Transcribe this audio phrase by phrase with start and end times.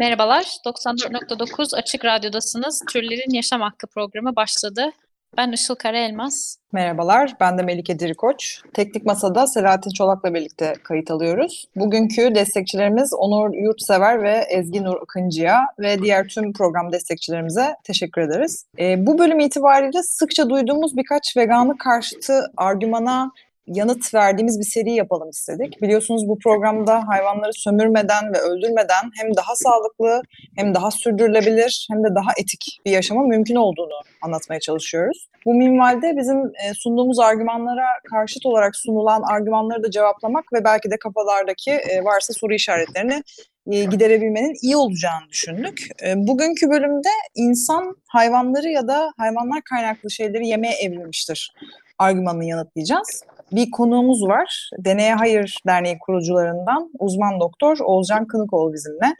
[0.00, 2.82] Merhabalar, 94.9 Açık Radyo'dasınız.
[2.92, 4.90] Türlerin Yaşam Hakkı programı başladı.
[5.36, 6.58] Ben Işıl Karaelmaz.
[6.72, 8.62] Merhabalar, ben de Melike Dirikoç.
[8.74, 11.64] Teknik Masa'da Selahattin Çolak'la birlikte kayıt alıyoruz.
[11.76, 18.66] Bugünkü destekçilerimiz Onur Yurtsever ve Ezgi Nur Akıncı'ya ve diğer tüm program destekçilerimize teşekkür ederiz.
[18.78, 23.30] Ee, bu bölüm itibariyle sıkça duyduğumuz birkaç veganlık karşıtı argümana
[23.70, 25.82] yanıt verdiğimiz bir seri yapalım istedik.
[25.82, 30.22] Biliyorsunuz bu programda hayvanları sömürmeden ve öldürmeden hem daha sağlıklı
[30.56, 35.28] hem daha sürdürülebilir hem de daha etik bir yaşama mümkün olduğunu anlatmaya çalışıyoruz.
[35.46, 40.96] Bu minvalde bizim e, sunduğumuz argümanlara karşıt olarak sunulan argümanları da cevaplamak ve belki de
[40.98, 43.22] kafalardaki e, varsa soru işaretlerini
[43.70, 45.88] e, giderebilmenin iyi olacağını düşündük.
[46.16, 51.52] Bugünkü bölümde insan hayvanları ya da hayvanlar kaynaklı şeyleri yemeye evrilmiştir
[52.00, 53.24] argümanını yanıtlayacağız.
[53.52, 54.70] Bir konuğumuz var.
[54.78, 59.14] Deneye Hayır Derneği kurucularından uzman doktor Oğuzcan Kınıkoğlu bizimle.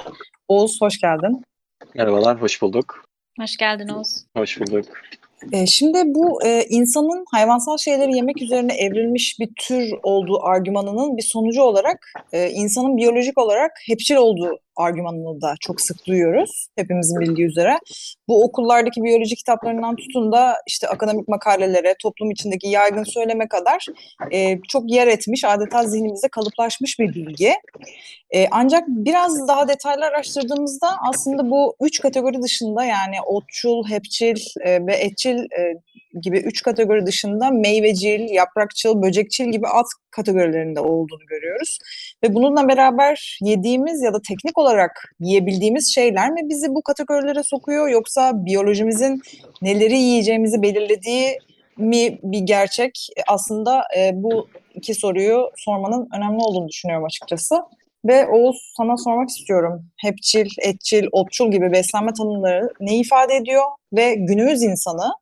[0.49, 1.43] Oğuz hoş geldin.
[1.95, 3.05] Merhabalar, hoş bulduk.
[3.41, 4.25] Hoş geldin Oğuz.
[4.37, 4.87] Hoş bulduk.
[5.53, 11.23] E, şimdi bu e, insanın hayvansal şeyleri yemek üzerine evrilmiş bir tür olduğu argümanının bir
[11.23, 16.67] sonucu olarak e, insanın biyolojik olarak hepçil olduğu argümanını da çok sık duyuyoruz.
[16.77, 17.79] Hepimizin bildiği üzere.
[18.29, 23.87] Bu okullardaki biyoloji kitaplarından tutun da işte akademik makalelere, toplum içindeki yaygın söyleme kadar
[24.31, 27.53] e, çok yer etmiş, adeta zihnimizde kalıplaşmış bir bilgi.
[28.31, 34.87] E, ancak biraz daha detaylı araştırdığımızda aslında bu üç kategori dışında yani otçul, hepçil e,
[34.87, 35.75] ve etçil e,
[36.23, 41.79] gibi üç kategori dışında meyvecil, yaprakçıl, böcekçil gibi alt kategorilerinde olduğunu görüyoruz.
[42.25, 47.89] Ve bununla beraber yediğimiz ya da teknik olarak yiyebildiğimiz şeyler mi bizi bu kategorilere sokuyor
[47.89, 49.23] yoksa biyolojimizin
[49.63, 51.39] neleri yiyeceğimizi belirlediği
[51.77, 53.09] mi bir gerçek?
[53.29, 57.57] Aslında e, bu iki soruyu sormanın önemli olduğunu düşünüyorum açıkçası.
[58.05, 59.87] Ve Oğuz sana sormak istiyorum.
[59.97, 63.63] Hepçil, etçil, otçul gibi beslenme tanımları ne ifade ediyor?
[63.93, 65.13] Ve günümüz insanı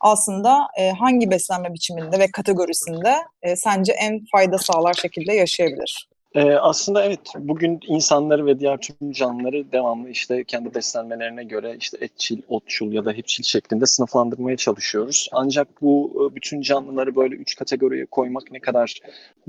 [0.00, 6.10] aslında e, hangi beslenme biçiminde ve kategorisinde e, sence en fayda sağlar şekilde yaşayabilir?
[6.34, 11.98] Ee, aslında evet, bugün insanları ve diğer tüm canlıları devamlı işte kendi beslenmelerine göre işte
[12.00, 15.28] etçil, otçul ya da hepçil şeklinde sınıflandırmaya çalışıyoruz.
[15.32, 19.00] Ancak bu e, bütün canlıları böyle üç kategoriye koymak ne kadar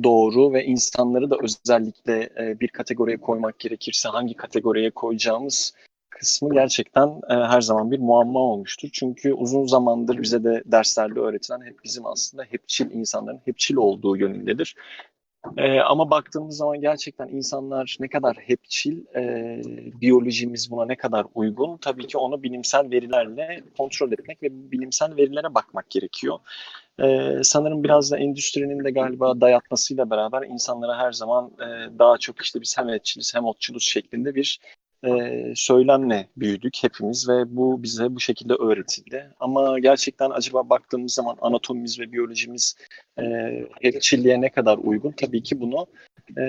[0.04, 5.74] doğru ve insanları da özellikle e, bir kategoriye koymak gerekirse hangi kategoriye koyacağımız
[6.22, 8.90] kısmı gerçekten e, her zaman bir muamma olmuştur.
[8.94, 14.76] Çünkü uzun zamandır bize de derslerde öğretilen hep bizim aslında hepçil insanların hepçil olduğu yönündedir.
[15.58, 19.62] Ee, ama baktığımız zaman gerçekten insanlar ne kadar hepçil, e,
[20.02, 25.56] biyolojimiz buna ne kadar uygun, tabii ki onu bilimsel verilerle kontrol etmek ve bilimsel verilere
[25.56, 26.40] bakmak gerekiyor.
[27.00, 32.42] Ee, sanırım biraz da endüstrinin de galiba dayatmasıyla beraber insanlara her zaman e, daha çok
[32.42, 34.60] işte biz hem etçiliz hem otçuluz şeklinde bir
[35.06, 39.34] e, söylemle büyüdük hepimiz ve bu bize bu şekilde öğretildi.
[39.40, 42.76] Ama gerçekten acaba baktığımız zaman anatomimiz ve biyolojimiz
[43.20, 43.24] e,
[43.82, 45.12] hepçilliğe ne kadar uygun?
[45.12, 45.88] Tabii ki bunu
[46.38, 46.44] e,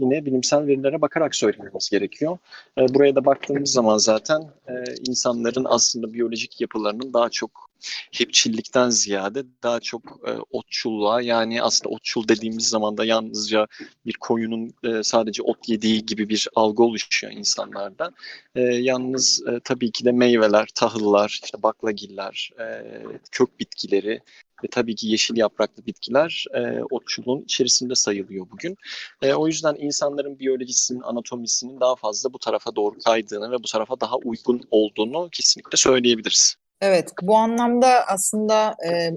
[0.00, 2.38] yine bilimsel verilere bakarak söylememiz gerekiyor.
[2.78, 4.72] E, buraya da baktığımız zaman zaten e,
[5.08, 7.70] insanların aslında biyolojik yapılarının daha çok
[8.12, 13.66] hepçillikten ziyade daha çok e, otçulluğa yani aslında otçul dediğimiz zaman da yalnızca
[14.06, 18.10] bir koyunun e, sadece ot yediği gibi bir algı oluşuyor insanlarda.
[18.54, 22.84] E, yalnız e, tabii ki de meyveler, tahıllar, işte baklagiller, e,
[23.30, 24.20] kök bitkileri
[24.64, 28.76] ve tabii ki yeşil yapraklı bitkiler e, otçuluğun içerisinde sayılıyor bugün.
[29.22, 34.00] E, o yüzden insanların biyolojisinin, anatomisinin daha fazla bu tarafa doğru kaydığını ve bu tarafa
[34.00, 36.56] daha uygun olduğunu kesinlikle söyleyebiliriz.
[36.80, 39.10] Evet, bu anlamda aslında e,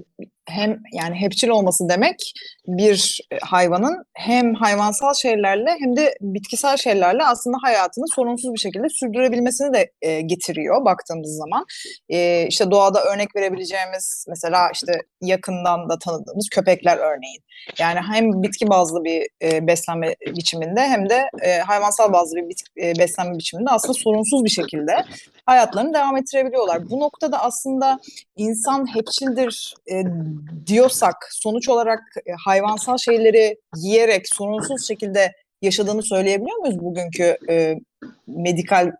[0.48, 2.32] hem yani hepçil olması demek
[2.66, 8.88] bir e, hayvanın hem hayvansal şeylerle hem de bitkisel şeylerle aslında hayatını sorunsuz bir şekilde
[8.88, 11.64] sürdürebilmesini de e, getiriyor baktığımız zaman.
[12.08, 17.42] E, işte doğada örnek verebileceğimiz mesela işte yakından da tanıdığımız köpekler örneğin.
[17.78, 22.64] Yani hem bitki bazlı bir e, beslenme biçiminde hem de e, hayvansal bazlı bir bitki,
[22.82, 25.04] e, beslenme biçiminde aslında sorunsuz bir şekilde
[25.46, 26.90] hayatlarını devam ettirebiliyorlar.
[26.90, 27.98] Bu noktada aslında
[28.36, 30.02] insan hepçildir e,
[30.66, 35.32] diyorsak sonuç olarak e, hayvansal şeyleri yiyerek sorunsuz şekilde
[35.62, 37.74] yaşadığını söyleyebiliyor muyuz bugünkü e,
[38.26, 38.90] medikal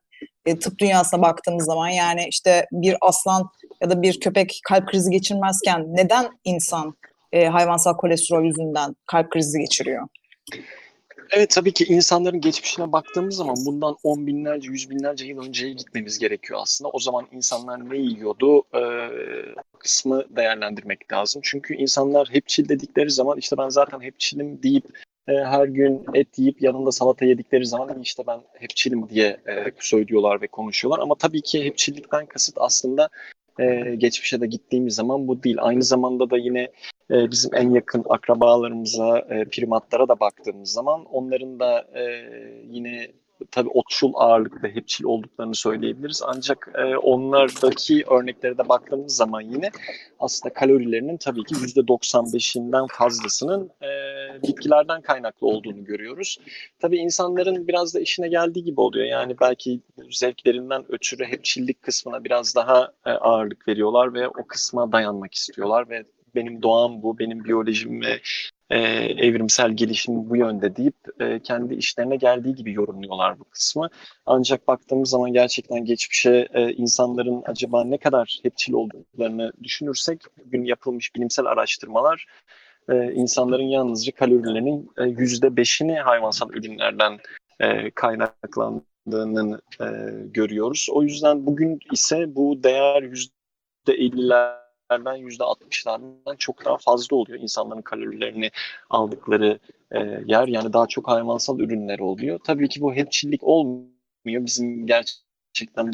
[0.47, 3.51] e, tıp dünyasına baktığımız zaman yani işte bir aslan
[3.83, 6.95] ya da bir köpek kalp krizi geçirmezken neden insan
[7.33, 10.09] e, hayvansal kolesterol yüzünden kalp krizi geçiriyor?
[11.31, 16.19] Evet tabii ki insanların geçmişine baktığımız zaman bundan on binlerce, yüz binlerce yıl önceye gitmemiz
[16.19, 16.91] gerekiyor aslında.
[16.91, 18.83] O zaman insanlar ne yiyordu e,
[19.79, 21.43] kısmı değerlendirmek lazım.
[21.45, 24.85] Çünkü insanlar hepçil dedikleri zaman işte ben zaten hepçilim deyip
[25.29, 30.43] e, her gün et yiyip yanında salata yedikleri zaman işte ben hepçilim diye e, söylüyorlar
[30.43, 31.03] ve konuşuyorlar.
[31.03, 33.09] Ama tabii ki hepçillikten kasıt aslında
[33.61, 35.57] e, geçmişe de gittiğimiz zaman bu değil.
[35.61, 36.69] Aynı zamanda da yine
[37.11, 42.03] e, bizim en yakın akrabalarımıza, e, primatlara da baktığımız zaman onların da e,
[42.71, 43.09] yine
[43.51, 46.23] tabii otçul ağırlıklı hepçil olduklarını söyleyebiliriz.
[46.27, 49.71] Ancak e, onlardaki örneklere de baktığımız zaman yine
[50.21, 53.89] aslında kalorilerinin tabii ki %95'inden fazlasının e,
[54.43, 56.39] bitkilerden kaynaklı olduğunu görüyoruz.
[56.79, 59.07] Tabii insanların biraz da işine geldiği gibi oluyor.
[59.07, 59.81] Yani belki
[60.11, 66.05] zevklerinden ötürü hepçillik kısmına biraz daha e, ağırlık veriyorlar ve o kısma dayanmak istiyorlar ve
[66.39, 68.21] benim doğam bu, benim biyolojim ve
[68.71, 68.79] e,
[69.27, 73.89] evrimsel gelişim bu yönde deyip e, kendi işlerine geldiği gibi yorumluyorlar bu kısmı.
[74.27, 81.15] Ancak baktığımız zaman gerçekten geçmişe e, insanların acaba ne kadar hepçil olduklarını düşünürsek bugün yapılmış
[81.15, 82.27] bilimsel araştırmalar
[82.89, 87.19] e, insanların yalnızca kalorilerinin yüzde beşini hayvansal ürünlerden
[87.61, 89.87] e, kaynaklandığını e,
[90.25, 90.89] görüyoruz.
[90.93, 94.68] O yüzden bugün ise bu değer yüzde elliler
[95.19, 98.51] yüzde 60'lardan çok daha fazla oluyor insanların kalorilerini
[98.91, 99.59] aldıkları
[99.91, 100.49] e, yer.
[100.49, 102.41] Yani daha çok hayvansal ürünler oluyor.
[102.45, 103.89] Tabii ki bu hepçillik olmuyor.
[104.27, 105.93] Bizim gerçekten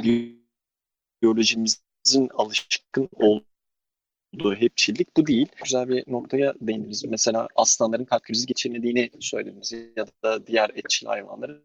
[1.22, 5.48] biyolojimizin alışkın olduğu hepçillik bu değil.
[5.64, 7.04] Güzel bir noktaya değindiniz.
[7.04, 11.64] Mesela aslanların kalp krizi geçirmediğini söylediniz ya da diğer etçil hayvanların.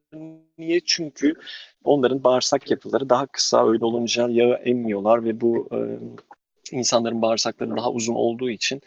[0.58, 0.80] Niye?
[0.86, 1.34] Çünkü
[1.84, 3.68] onların bağırsak yapıları daha kısa.
[3.68, 5.78] Öyle olunca yağı emmiyorlar ve bu e,
[6.74, 8.81] insanların bağırsakları daha uzun olduğu için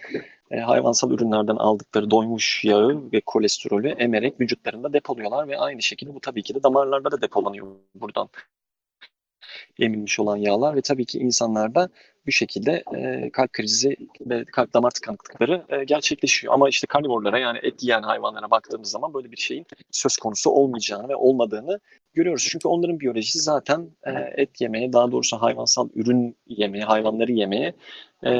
[0.51, 6.21] e, hayvansal ürünlerden aldıkları doymuş yağı ve kolesterolü emerek vücutlarında depoluyorlar ve aynı şekilde bu
[6.21, 8.29] tabii ki de damarlarda da depolanıyor buradan.
[9.79, 11.89] Emilmiş olan yağlar ve tabii ki insanlarda
[12.27, 16.55] bu şekilde e, kalp krizi ve kalp damar tıkanıklıkları e, gerçekleşiyor.
[16.55, 21.09] Ama işte karnivorlara yani et yiyen hayvanlara baktığımız zaman böyle bir şeyin söz konusu olmayacağını
[21.09, 21.81] ve olmadığını
[22.15, 22.49] görüyoruz.
[22.51, 27.75] Çünkü onların biyolojisi zaten e, et yemeye, daha doğrusu hayvansal ürün yemeye, hayvanları yemeye
[28.25, 28.33] e,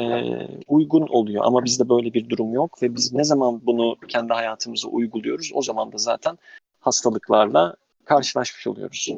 [0.67, 1.43] uygun oluyor.
[1.45, 5.61] Ama bizde böyle bir durum yok ve biz ne zaman bunu kendi hayatımıza uyguluyoruz o
[5.61, 6.37] zaman da zaten
[6.79, 7.75] hastalıklarla
[8.05, 9.09] karşılaşmış oluyoruz.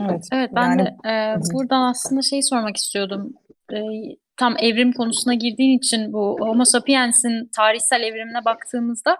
[0.00, 0.28] Evet.
[0.32, 3.32] Evet ben Yani- de e, buradan aslında şey sormak istiyordum.
[3.72, 3.76] E,
[4.36, 9.16] tam evrim konusuna girdiğin için bu Homo sapiens'in tarihsel evrimine baktığımızda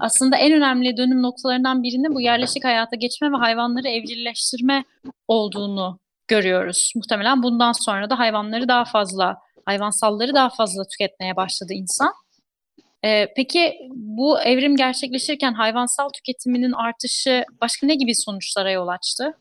[0.00, 4.84] aslında en önemli dönüm noktalarından birinin bu yerleşik hayata geçme ve hayvanları evcilleştirme
[5.28, 5.98] olduğunu
[6.28, 6.92] görüyoruz.
[6.96, 9.36] Muhtemelen bundan sonra da hayvanları daha fazla,
[9.66, 12.12] hayvansalları daha fazla tüketmeye başladı insan.
[13.04, 19.38] E, peki bu evrim gerçekleşirken hayvansal tüketiminin artışı başka ne gibi sonuçlara yol açtı?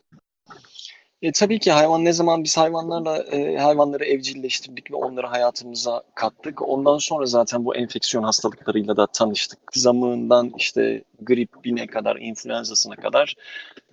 [1.22, 6.70] E, tabii ki hayvan ne zaman biz hayvanlarla e, hayvanları evcilleştirdik ve onları hayatımıza kattık.
[6.70, 9.60] Ondan sonra zaten bu enfeksiyon hastalıklarıyla da tanıştık.
[9.74, 13.36] Zamığından işte gripine kadar, influenzasına kadar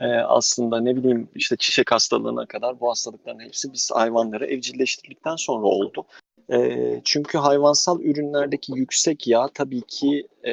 [0.00, 5.66] e, aslında ne bileyim işte çiçek hastalığına kadar bu hastalıkların hepsi biz hayvanları evcilleştirdikten sonra
[5.66, 6.06] oldu.
[6.52, 10.52] E, çünkü hayvansal ürünlerdeki yüksek yağ tabii ki e,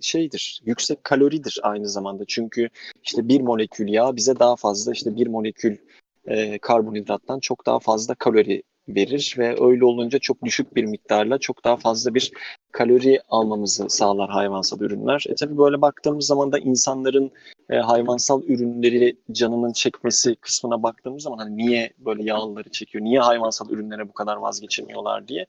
[0.00, 2.24] şeydir, yüksek kaloridir aynı zamanda.
[2.28, 2.68] Çünkü
[3.04, 5.76] işte bir molekül yağ bize daha fazla işte bir molekül
[6.26, 11.64] e, karbonhidrattan çok daha fazla kalori verir ve öyle olunca çok düşük bir miktarla çok
[11.64, 12.32] daha fazla bir
[12.72, 15.24] kalori almamızı sağlar hayvansal ürünler.
[15.28, 17.30] E tabii böyle baktığımız zaman da insanların
[17.70, 23.70] e, hayvansal ürünleri canının çekmesi kısmına baktığımız zaman hani niye böyle yağlıları çekiyor, niye hayvansal
[23.70, 25.46] ürünlere bu kadar vazgeçemiyorlar diye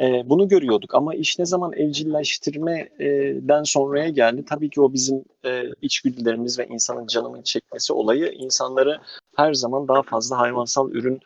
[0.00, 0.94] e, bunu görüyorduk.
[0.94, 7.06] Ama iş ne zaman evcilleştirmeden sonraya geldi tabii ki o bizim e, içgüdülerimiz ve insanın
[7.06, 9.00] canının çekmesi olayı insanları
[9.36, 11.20] her zaman daha fazla hayvansal ürün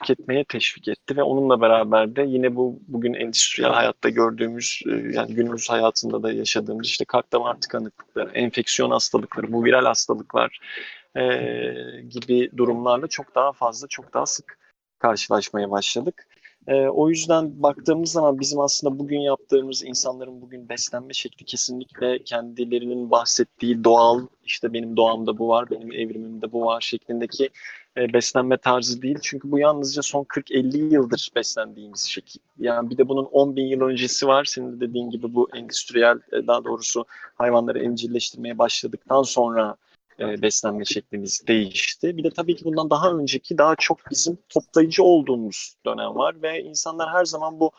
[0.00, 5.34] tüketmeye teşvik etti ve onunla beraber de yine bu bugün endüstriyel hayatta gördüğümüz e, yani
[5.34, 10.60] günümüz hayatında da yaşadığımız işte kalp damar tıkanıklıkları, enfeksiyon hastalıkları, bu viral hastalıklar
[11.16, 11.22] e,
[12.08, 14.58] gibi durumlarla çok daha fazla, çok daha sık
[14.98, 16.26] karşılaşmaya başladık.
[16.66, 23.10] E, o yüzden baktığımız zaman bizim aslında bugün yaptığımız insanların bugün beslenme şekli kesinlikle kendilerinin
[23.10, 27.50] bahsettiği doğal işte benim doğamda bu var, benim evrimimde bu var şeklindeki
[27.96, 29.18] e, beslenme tarzı değil.
[29.22, 32.40] Çünkü bu yalnızca son 40-50 yıldır beslendiğimiz şekil.
[32.58, 34.44] Yani bir de bunun 10 bin yıl öncesi var.
[34.44, 39.76] Senin de dediğin gibi bu endüstriyel e, daha doğrusu hayvanları evcilleştirmeye başladıktan sonra
[40.20, 42.16] e, beslenme şeklimiz değişti.
[42.16, 46.62] Bir de tabii ki bundan daha önceki daha çok bizim toplayıcı olduğumuz dönem var ve
[46.62, 47.70] insanlar her zaman bu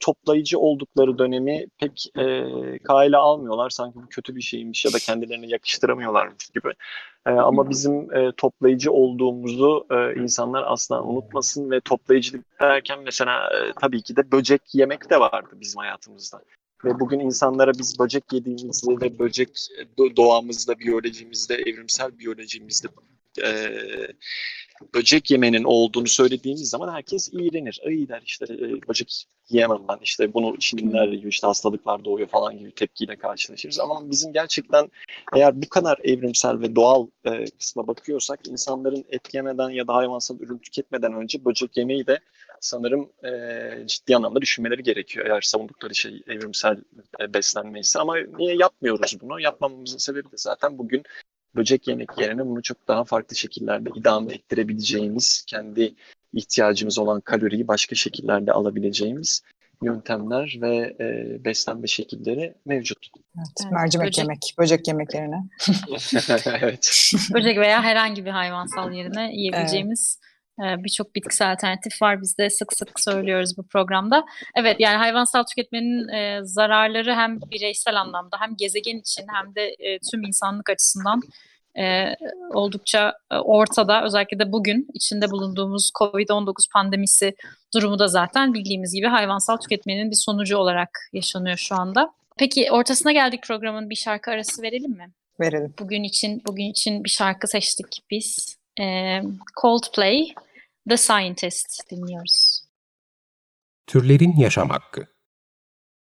[0.00, 2.44] toplayıcı oldukları dönemi pek e,
[2.78, 3.70] kale almıyorlar.
[3.70, 6.72] Sanki bu kötü bir şeymiş ya da kendilerine yakıştıramıyorlarmış gibi.
[7.26, 13.72] E, ama bizim e, toplayıcı olduğumuzu e, insanlar asla unutmasın ve toplayıcılık derken mesela e,
[13.80, 16.40] tabii ki de böcek yemek de vardı bizim hayatımızda.
[16.84, 19.48] Ve bugün insanlara biz böcek yediğimizi ve böcek
[19.98, 22.88] do- doğamızda, biyolojimizde, evrimsel biyolojimizde
[23.42, 23.52] e,
[24.94, 27.80] böcek yemenin olduğunu söylediğimiz zaman herkes iğrenir.
[27.86, 32.58] Ay der işte e, böcek yiyemem ben işte bunu Çinliler yiyor işte hastalıklar doğuyor falan
[32.58, 33.80] gibi tepkiyle karşılaşırız.
[33.80, 34.90] Ama bizim gerçekten
[35.36, 40.40] eğer bu kadar evrimsel ve doğal e, kısma bakıyorsak insanların et yemeden ya da hayvansal
[40.40, 42.20] ürün tüketmeden önce böcek yemeyi de
[42.60, 46.76] sanırım e, ciddi anlamda düşünmeleri gerekiyor eğer savundukları şey evrimsel
[47.20, 47.98] e, beslenme ise.
[47.98, 49.40] Ama niye yapmıyoruz bunu?
[49.40, 51.02] Yapmamamızın sebebi de zaten bugün
[51.56, 55.94] böcek yemek yerine bunu çok daha farklı şekillerde idame ettirebileceğimiz, kendi
[56.32, 59.42] ihtiyacımız olan kaloriyi başka şekillerde alabileceğimiz
[59.82, 62.98] yöntemler ve e, beslenme şekilleri mevcut.
[63.36, 65.48] Evet, Evet, mercimek böcek- yemek, böcek yemek yerine.
[66.62, 67.12] evet.
[67.34, 70.29] Böcek veya herhangi bir hayvansal yerine yiyebileceğimiz e,
[70.60, 72.22] birçok bitkisel alternatif var.
[72.22, 74.24] Biz de sık sık söylüyoruz bu programda.
[74.56, 79.98] Evet yani hayvansal tüketmenin e, zararları hem bireysel anlamda hem gezegen için hem de e,
[80.10, 81.20] tüm insanlık açısından
[81.78, 82.14] e,
[82.54, 84.04] oldukça ortada.
[84.04, 87.34] Özellikle de bugün içinde bulunduğumuz COVID-19 pandemisi
[87.74, 92.12] durumu da zaten bildiğimiz gibi hayvansal tüketmenin bir sonucu olarak yaşanıyor şu anda.
[92.38, 95.10] Peki ortasına geldik programın bir şarkı arası verelim mi?
[95.40, 95.74] Verelim.
[95.78, 98.56] Bugün için bugün için bir şarkı seçtik biz.
[98.80, 99.22] Ee,
[99.62, 100.34] Coldplay,
[100.88, 102.64] The Scientist dinliyoruz.
[103.86, 105.06] Türlerin yaşam hakkı.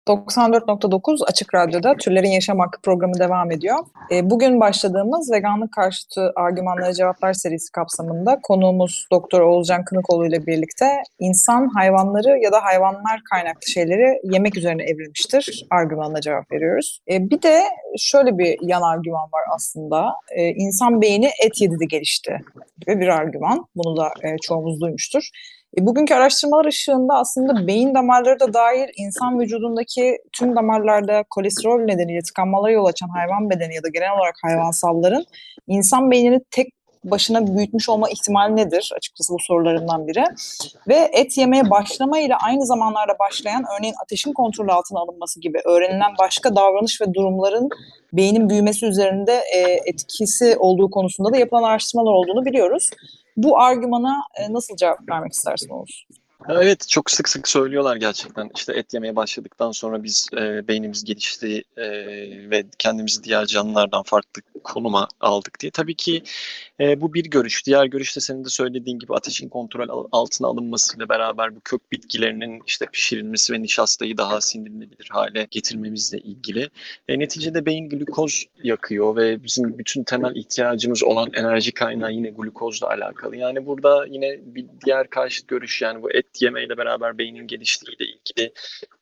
[0.08, 3.78] 94.9 Açık Radyo'da Türlerin Yaşam Hakkı programı devam ediyor.
[4.10, 10.86] E, bugün başladığımız veganlık karşıtı argümanlara cevaplar serisi kapsamında konuğumuz Doktor Oğulcan Kınıkoğlu ile birlikte
[11.18, 17.00] insan hayvanları ya da hayvanlar kaynaklı şeyleri yemek üzerine evrilmiştir argümanına cevap veriyoruz.
[17.10, 17.60] E, bir de
[17.98, 20.14] şöyle bir yan argüman var aslında.
[20.36, 22.40] E, insan beyni et yedidi gelişti
[22.80, 23.66] gibi bir argüman.
[23.76, 25.30] Bunu da e, çoğumuz duymuştur.
[25.78, 32.20] E, bugünkü araştırmalar ışığında aslında beyin damarları da dahil insan vücudundaki tüm damarlarda kolesterol nedeniyle
[32.20, 35.24] tıkanmalara yol açan hayvan bedeni ya da genel olarak hayvansalların
[35.66, 36.68] insan beynini tek
[37.04, 38.92] başına büyütmüş olma ihtimali nedir?
[38.96, 40.24] Açıkçası bu sorularından biri.
[40.88, 46.12] Ve et yemeye başlama ile aynı zamanlarda başlayan örneğin ateşin kontrolü altına alınması gibi öğrenilen
[46.18, 47.68] başka davranış ve durumların
[48.12, 52.90] beynin büyümesi üzerinde e, etkisi olduğu konusunda da yapılan araştırmalar olduğunu biliyoruz.
[53.36, 56.06] Bu argümana e, nasıl cevap vermek istersin Oğuz?
[56.48, 61.64] Evet çok sık sık söylüyorlar gerçekten işte et yemeye başladıktan sonra biz e, beynimiz gelişti
[61.76, 61.86] e,
[62.50, 65.70] ve kendimizi diğer canlılardan farklı konuma aldık diye.
[65.70, 66.22] Tabii ki
[66.80, 67.66] e, bu bir görüş.
[67.66, 71.92] Diğer görüş de senin de söylediğin gibi ateşin kontrol al- altına alınmasıyla beraber bu kök
[71.92, 76.70] bitkilerinin işte pişirilmesi ve nişastayı daha sindirilebilir hale getirmemizle ilgili.
[77.08, 82.88] E, neticede beyin glukoz yakıyor ve bizim bütün temel ihtiyacımız olan enerji kaynağı yine glukozla
[82.88, 83.36] alakalı.
[83.36, 88.52] Yani burada yine bir diğer karşıt görüş yani bu et yemeyle beraber beynin geliştiğiyle ilgili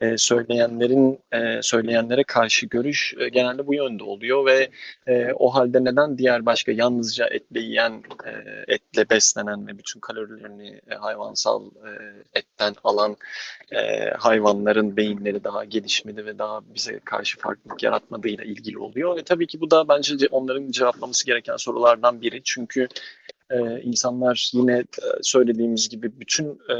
[0.00, 4.70] e, söyleyenlerin e, söyleyenlere karşı görüş e, genelde bu yönde oluyor ve
[5.06, 8.32] e, o halde neden diğer başka yalnızca etle yiyen, e,
[8.74, 11.90] etle beslenen ve bütün kalorilerini e, hayvansal e,
[12.34, 13.16] etten alan
[13.72, 19.16] e, hayvanların beyinleri daha gelişmedi ve daha bize karşı farklılık yaratmadığıyla ilgili oluyor.
[19.16, 22.40] Ve tabii ki bu da bence ce- onların cevaplaması gereken sorulardan biri.
[22.44, 22.88] Çünkü
[23.52, 24.84] e, insanlar yine e,
[25.22, 26.76] söylediğimiz gibi bütün e,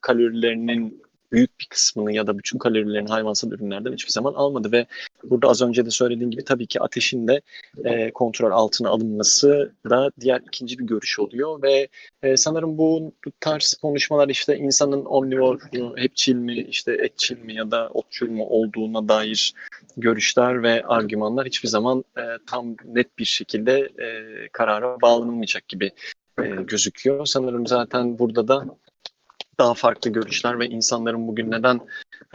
[0.00, 1.02] kalorilerinin
[1.32, 4.86] büyük bir kısmını ya da bütün kalorilerini hayvansal ürünlerden hiçbir zaman almadı ve
[5.24, 7.40] burada az önce de söylediğim gibi tabii ki ateşin de
[7.84, 11.88] e, kontrol altına alınması da diğer ikinci bir görüş oluyor ve
[12.22, 15.60] e, sanırım bu tarz konuşmalar işte insanın omnivor,
[15.96, 19.54] hepçil mi, işte etçil mi ya da otçul mu olduğuna dair
[19.96, 24.08] görüşler ve argümanlar hiçbir zaman e, tam net bir şekilde e,
[24.52, 25.90] karara bağlanılmayacak gibi
[26.38, 27.26] e, gözüküyor.
[27.26, 28.64] Sanırım zaten burada da
[29.58, 31.80] daha farklı görüşler ve insanların bugün neden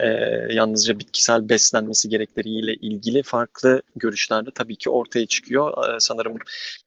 [0.00, 0.06] e,
[0.54, 5.94] yalnızca bitkisel beslenmesi gerekleriyle ilgili farklı görüşler de tabii ki ortaya çıkıyor.
[5.94, 6.38] E, sanırım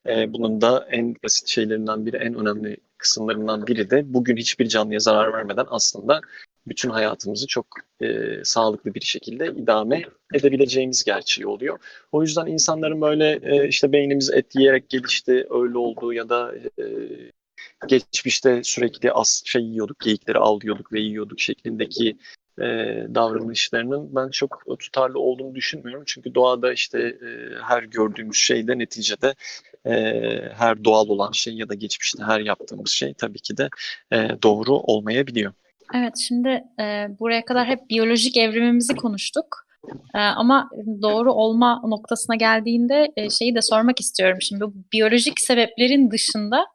[0.07, 4.99] e, bunun da en basit şeylerinden biri, en önemli kısımlarından biri de bugün hiçbir canlıya
[4.99, 6.21] zarar vermeden aslında
[6.67, 7.67] bütün hayatımızı çok
[8.01, 8.05] e,
[8.43, 11.79] sağlıklı bir şekilde idame edebileceğimiz gerçeği oluyor.
[12.11, 16.83] O yüzden insanların böyle e, işte beynimiz et yiyerek gelişti, öyle olduğu ya da e,
[17.87, 22.17] geçmişte sürekli az şey yiyorduk, geyikleri avlıyorduk ve yiyorduk şeklindeki
[22.59, 22.65] e,
[23.15, 26.03] davranışlarının ben çok tutarlı olduğunu düşünmüyorum.
[26.07, 27.27] Çünkü doğada işte e,
[27.61, 29.35] her gördüğümüz şeyde neticede
[29.85, 29.93] e,
[30.57, 33.69] her doğal olan şey ya da geçmişte her yaptığımız şey tabii ki de
[34.13, 35.53] e, doğru olmayabiliyor.
[35.93, 39.65] Evet, şimdi e, buraya kadar hep biyolojik evrimimizi konuştuk.
[40.15, 40.69] E, ama
[41.01, 44.37] doğru olma noktasına geldiğinde e, şeyi de sormak istiyorum.
[44.41, 46.65] Şimdi bu biyolojik sebeplerin dışında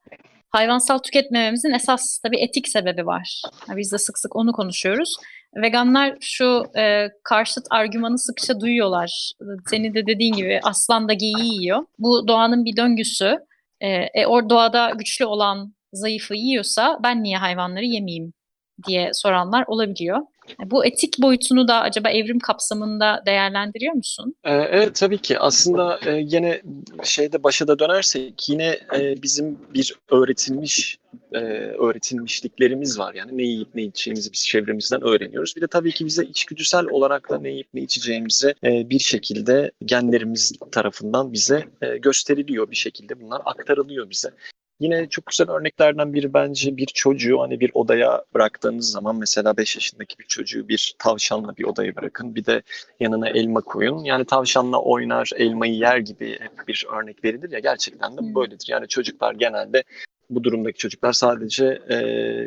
[0.51, 3.43] hayvansal tüketmememizin esas tabii etik sebebi var.
[3.69, 5.17] Yani biz de sık sık onu konuşuyoruz.
[5.57, 9.33] Veganlar şu e, karşıt argümanı sıkça duyuyorlar.
[9.67, 11.87] Senin de dediğin gibi aslan da geyiği yiyor.
[11.99, 13.39] Bu doğanın bir döngüsü.
[13.81, 18.33] E, e, o doğada güçlü olan zayıfı yiyorsa ben niye hayvanları yemeyeyim
[18.87, 20.19] diye soranlar olabiliyor.
[20.65, 24.35] Bu etik boyutunu da acaba evrim kapsamında değerlendiriyor musun?
[24.45, 26.63] Ee, Evet tabii ki aslında e, yine
[27.05, 30.99] şeyde başa da dönersek yine e, bizim bir öğretilmiş
[31.33, 31.39] e,
[31.79, 33.15] öğretilmişliklerimiz var.
[33.15, 35.57] Yani ne yiyip ne içeceğimizi biz çevremizden öğreniyoruz.
[35.57, 40.53] Bir de tabii ki bize içgüdüsel olarak da ne yiyip ne içeceğimizi bir şekilde genlerimiz
[40.73, 41.65] tarafından bize
[42.03, 43.21] gösteriliyor bir şekilde.
[43.21, 44.31] Bunlar aktarılıyor bize.
[44.81, 49.77] Yine çok güzel örneklerden biri bence bir çocuğu hani bir odaya bıraktığınız zaman mesela 5
[49.77, 52.35] yaşındaki bir çocuğu bir tavşanla bir odaya bırakın.
[52.35, 52.63] Bir de
[53.01, 54.05] yanına elma koyun.
[54.05, 58.67] Yani tavşanla oynar, elmayı yer gibi hep bir örnek verilir ya gerçekten de böyledir.
[58.69, 59.85] Yani çocuklar genelde
[60.31, 61.97] bu durumdaki çocuklar sadece e,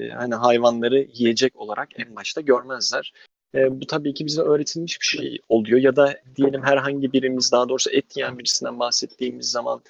[0.10, 3.14] hani hayvanları yiyecek olarak en başta görmezler.
[3.56, 7.70] E, bu tabii ki bize öğretilmiş bir şey oluyor ya da diyelim herhangi birimiz daha
[7.70, 9.82] doğrusu et yiyen birisinden bahsettiğimiz zaman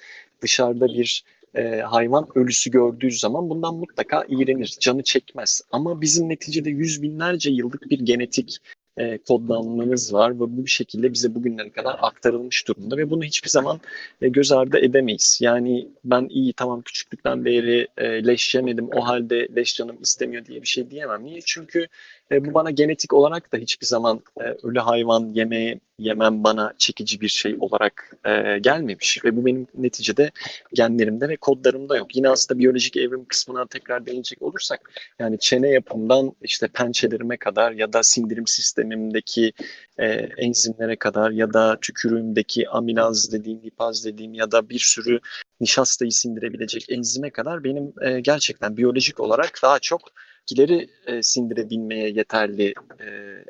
[0.42, 1.24] dışarıda bir
[1.54, 5.62] e, hayvan ölüsü gördüğü zaman bundan mutlaka iğrenir, canı çekmez.
[5.72, 8.60] Ama bizim neticede yüz binlerce yıllık bir genetik
[8.96, 13.48] e, kodlanmamız var ve bu bir şekilde bize bugünlere kadar aktarılmış durumda ve bunu hiçbir
[13.48, 13.80] zaman
[14.22, 15.38] e, göz ardı edemeyiz.
[15.42, 20.62] Yani ben iyi tamam küçüklükten beri e, leş yemedim o halde leş canım istemiyor diye
[20.62, 21.24] bir şey diyemem.
[21.24, 21.40] Niye?
[21.44, 21.86] Çünkü
[22.34, 27.20] e, bu bana genetik olarak da hiçbir zaman e, ölü hayvan yemeye yemem bana çekici
[27.20, 30.30] bir şey olarak e, gelmemiş ve bu benim neticede
[30.72, 32.16] genlerimde ve kodlarımda yok.
[32.16, 37.92] Yine aslında biyolojik evrim kısmına tekrar değinecek olursak yani çene yapımdan işte pençelerime kadar ya
[37.92, 39.52] da sindirim sistemimdeki
[39.98, 40.06] e,
[40.38, 45.20] enzimlere kadar ya da tükürüğümdeki amilaz dediğim, lipaz dediğim ya da bir sürü
[45.60, 50.00] nişastayı sindirebilecek enzime kadar benim e, gerçekten biyolojik olarak daha çok
[50.44, 53.06] bitkileri e, sindirebilmeye yeterli e,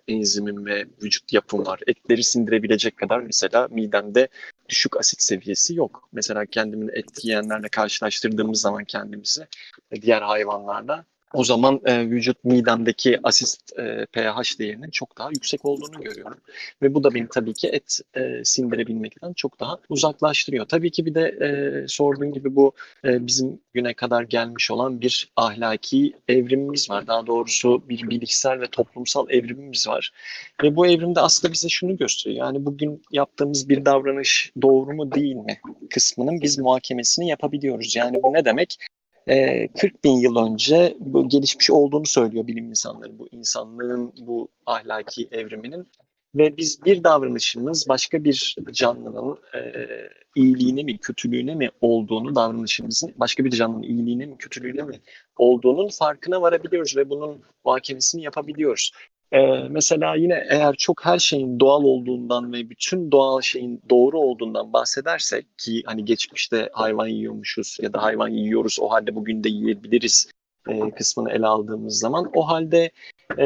[0.08, 1.80] enzimim ve vücut yapım var.
[1.86, 4.28] Etleri sindirebilecek kadar mesela midemde
[4.68, 6.08] düşük asit seviyesi yok.
[6.12, 9.46] Mesela kendimin et yiyenlerle karşılaştırdığımız zaman kendimizi
[10.02, 11.04] diğer hayvanlarla
[11.34, 16.38] o zaman e, vücut midemdeki asit e, pH değerinin çok daha yüksek olduğunu görüyorum.
[16.82, 20.66] Ve bu da beni tabii ki et e, sindirebilmekten çok daha uzaklaştırıyor.
[20.66, 21.48] Tabii ki bir de e,
[21.88, 22.72] sorduğun gibi bu
[23.04, 27.06] e, bizim güne kadar gelmiş olan bir ahlaki evrimimiz var.
[27.06, 30.12] Daha doğrusu bir bilişsel ve toplumsal evrimimiz var.
[30.62, 32.46] Ve bu evrimde aslında bize şunu gösteriyor.
[32.46, 37.96] Yani bugün yaptığımız bir davranış doğru mu değil mi kısmının biz muhakemesini yapabiliyoruz.
[37.96, 38.78] Yani bu ne demek?
[39.26, 45.86] E, 40 bin yıl önce gelişmiş olduğunu söylüyor bilim insanları bu insanlığın bu ahlaki evriminin
[46.34, 49.60] ve biz bir davranışımız başka bir canlının e,
[50.36, 55.00] iyiliğine mi kötülüğüne mi olduğunu davranışımızın başka bir canlının iyiliğine mi kötülüğüne mi
[55.36, 58.92] olduğunun farkına varabiliyoruz ve bunun muhakemesini yapabiliyoruz.
[59.32, 64.72] Ee, mesela yine eğer çok her şeyin doğal olduğundan ve bütün doğal şeyin doğru olduğundan
[64.72, 70.30] bahsedersek ki hani geçmişte hayvan yiyormuşuz ya da hayvan yiyoruz o halde bugün de yiyebiliriz
[70.68, 72.90] e, kısmını ele aldığımız zaman o halde
[73.38, 73.44] e,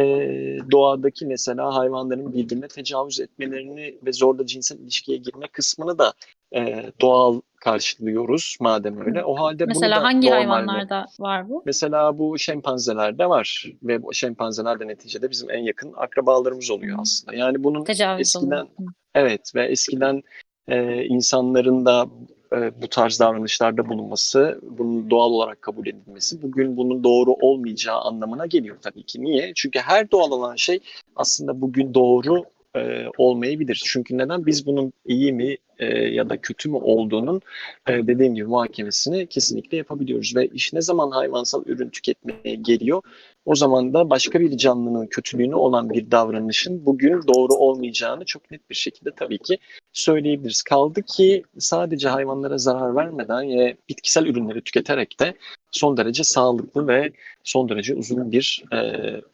[0.71, 6.13] doğadaki mesela hayvanların birbirine tecavüz etmelerini ve zorla cinsel ilişkiye girme kısmını da
[6.55, 9.25] e, doğal karşılıyoruz madem öyle.
[9.25, 10.49] O halde Mesela hangi normal mi?
[10.49, 11.63] hayvanlarda var bu?
[11.67, 17.01] Mesela bu şempanzelerde var ve bu şempanzeler de neticede bizim en yakın akrabalarımız oluyor Hı.
[17.01, 17.37] aslında.
[17.37, 18.93] Yani bunun Tecavüz eskiden oluyor.
[19.15, 20.23] Evet ve eskiden
[20.69, 22.07] e, insanların da
[22.53, 28.47] e, bu tarz davranışlarda bulunması, bunun doğal olarak kabul edilmesi bugün bunun doğru olmayacağı anlamına
[28.47, 29.23] geliyor tabii ki.
[29.23, 29.53] Niye?
[29.55, 30.81] Çünkü her doğal olan şey
[31.17, 32.45] aslında bugün doğru
[32.77, 33.83] e, olmayabilir.
[33.85, 34.47] Çünkü neden?
[34.47, 37.41] Biz bunun iyi mi e, ya da kötü mü olduğunun
[37.89, 40.37] e, dediğim gibi muhakemesini kesinlikle yapabiliyoruz.
[40.37, 43.03] Ve iş ne zaman hayvansal ürün tüketmeye geliyor?
[43.45, 48.71] O zaman da başka bir canlının kötülüğüne olan bir davranışın bugün doğru olmayacağını çok net
[48.71, 49.59] bir şekilde tabii ki
[49.93, 50.63] söyleyebiliriz.
[50.63, 55.35] Kaldı ki sadece hayvanlara zarar vermeden ve bitkisel ürünleri tüketerek de
[55.71, 57.13] son derece sağlıklı ve
[57.45, 58.77] son derece uzun bir e,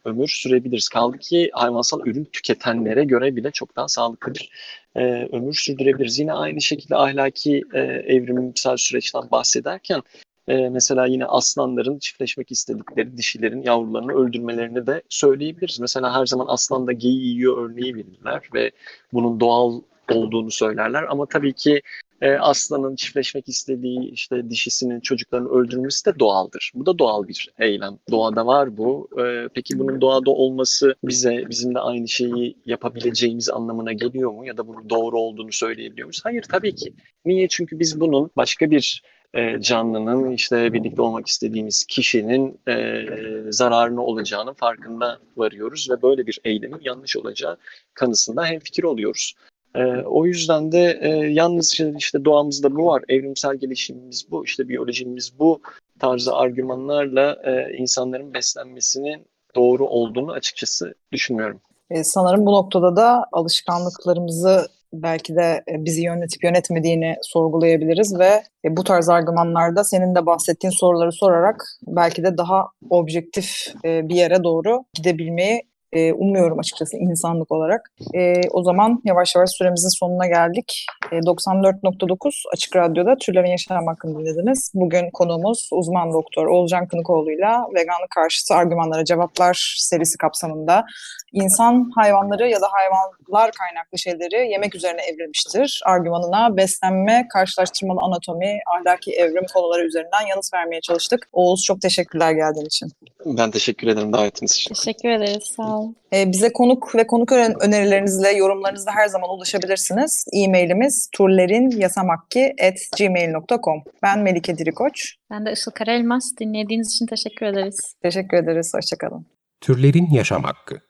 [0.05, 0.89] ömür sürebiliriz.
[0.89, 4.49] Kaldı ki hayvansal ürün tüketenlere göre bile çok daha sağlıklı bir
[4.95, 6.19] e, ömür sürdürebiliriz.
[6.19, 10.01] Yine aynı şekilde ahlaki e, evrimsel süreçten bahsederken
[10.47, 15.79] e, mesela yine aslanların çiftleşmek istedikleri dişilerin yavrularını öldürmelerini de söyleyebiliriz.
[15.79, 18.71] Mesela her zaman aslan da geyiği yiyor örneği verirler ve
[19.13, 19.81] bunun doğal
[20.11, 21.81] olduğunu söylerler ama tabii ki
[22.21, 26.71] e, aslanın çiftleşmek istediği işte dişisinin çocuklarını öldürmesi de doğaldır.
[26.75, 27.99] Bu da doğal bir eylem.
[28.11, 29.09] Doğada var bu.
[29.17, 34.45] E, peki bunun doğada olması bize bizim de aynı şeyi yapabileceğimiz anlamına geliyor mu?
[34.45, 36.21] Ya da bunun doğru olduğunu söyleyebiliyor muyuz?
[36.23, 36.93] Hayır tabii ki.
[37.25, 37.47] Niye?
[37.47, 39.01] Çünkü biz bunun başka bir
[39.33, 43.05] e, canlının işte birlikte olmak istediğimiz kişinin e,
[43.51, 47.57] zararına olacağının farkında varıyoruz ve böyle bir eylemin yanlış olacağı
[47.93, 49.33] kanısında hemfikir oluyoruz.
[49.75, 54.69] E, o yüzden de e, yalnız işte, işte doğamızda bu var, evrimsel gelişimimiz bu, işte
[54.69, 55.61] biyolojimiz bu
[55.99, 61.61] tarzı argümanlarla e, insanların beslenmesinin doğru olduğunu açıkçası düşünmüyorum.
[61.89, 68.77] E, sanırım bu noktada da alışkanlıklarımızı belki de e, bizi yönetip yönetmediğini sorgulayabiliriz ve e,
[68.77, 74.43] bu tarz argümanlarda senin de bahsettiğin soruları sorarak belki de daha objektif e, bir yere
[74.43, 75.63] doğru gidebilmeyi
[75.95, 77.91] e, umuyorum açıkçası insanlık olarak.
[78.13, 80.85] E, o zaman yavaş yavaş süremizin sonuna geldik.
[81.11, 84.71] E, 94.9 Açık Radyo'da Türlerin Yaşam Hakkını dinlediniz.
[84.73, 90.85] Bugün konuğumuz uzman doktor Oğulcan Kınıkoğlu'yla veganlık karşıtı argümanlara cevaplar serisi kapsamında
[91.33, 95.81] insan hayvanları ya da hayvanlar kaynaklı şeyleri yemek üzerine evrilmiştir.
[95.85, 101.27] Argümanına beslenme, karşılaştırmalı anatomi, ahlaki evrim konuları üzerinden yanıt vermeye çalıştık.
[101.33, 102.91] Oğuz çok teşekkürler geldiğin için.
[103.25, 104.73] Ben teşekkür ederim davetiniz için.
[104.73, 105.53] Teşekkür ederiz.
[105.55, 105.84] Sağ olun.
[106.13, 110.25] Ee, bize konuk ve konuk önerilerinizle, yorumlarınızla her zaman ulaşabilirsiniz.
[110.33, 115.15] E-mailimiz turlerinyasamakki.gmail.com Ben Melike Dirikoç.
[115.31, 116.31] Ben de Işıl Karaelmaz.
[116.39, 117.95] Dinlediğiniz için teşekkür ederiz.
[118.01, 118.71] Teşekkür ederiz.
[118.75, 119.25] Hoşçakalın.
[119.61, 120.81] Türlerin Yaşam Hakkı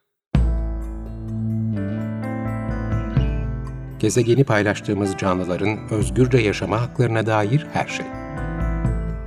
[3.99, 8.05] Gezegeni paylaştığımız canlıların özgürce yaşama haklarına dair her şey.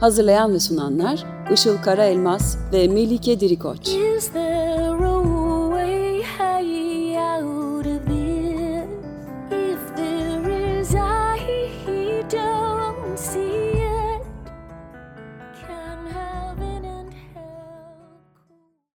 [0.00, 3.88] Hazırlayan ve sunanlar Işıl Karaelmaz ve Melike Dirikoç.
[3.88, 5.37] Is there a